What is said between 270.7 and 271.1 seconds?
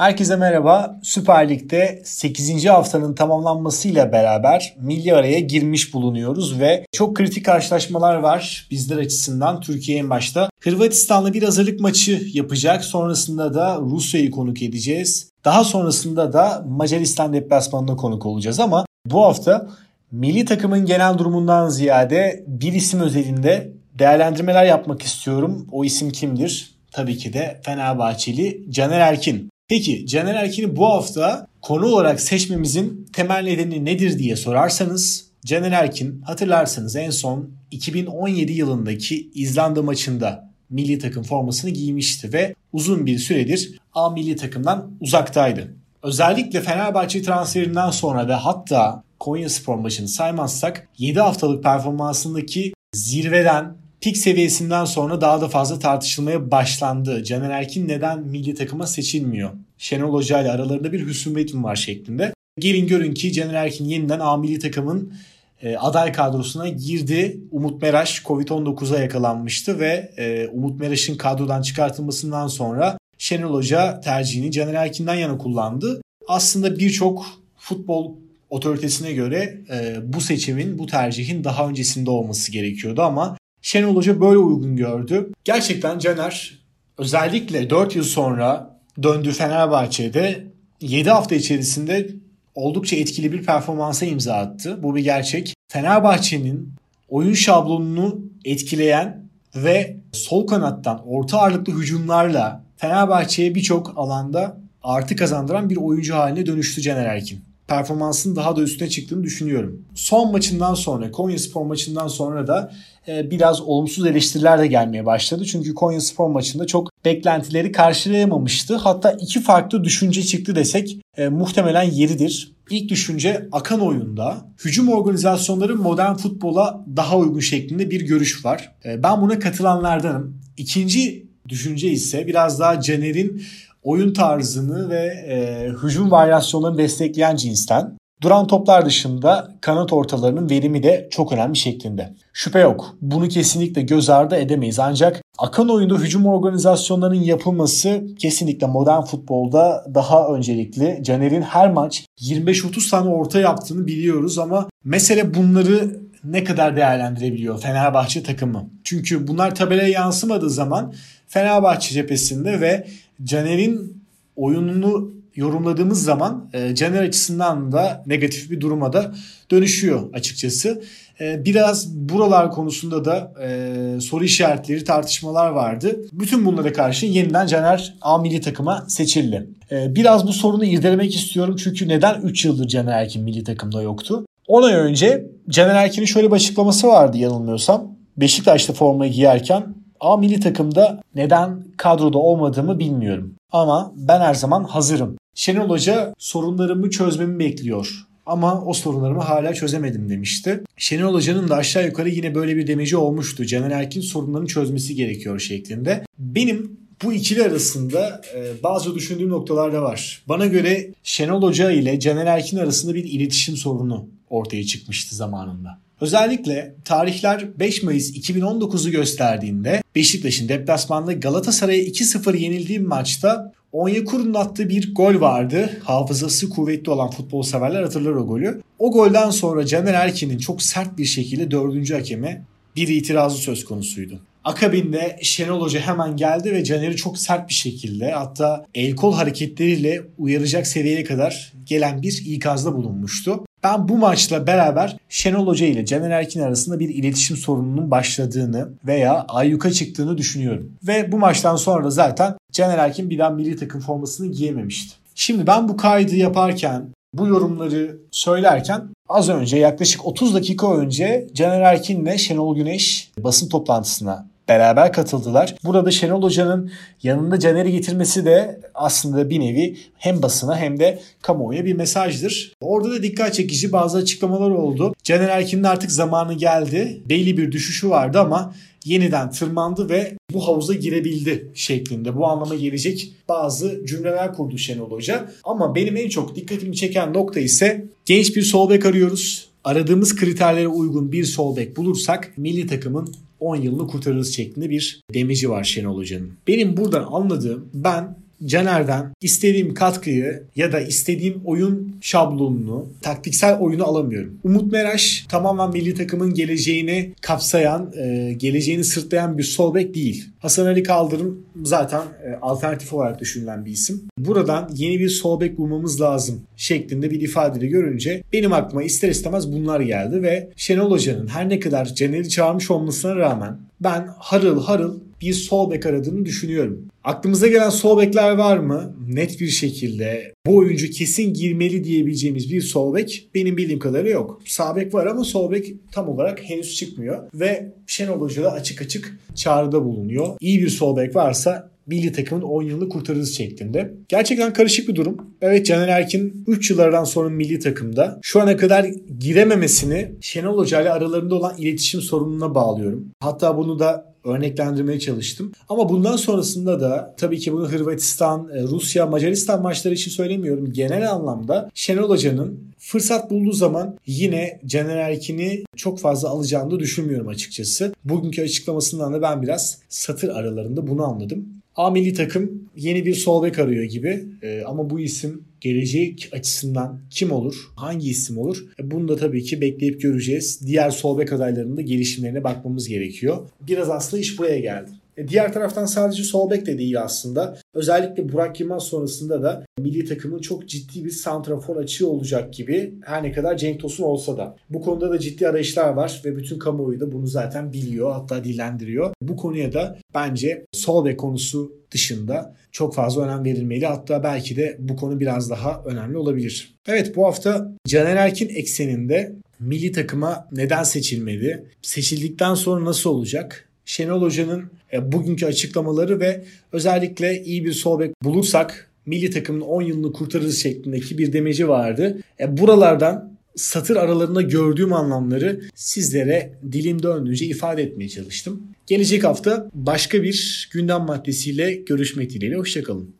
de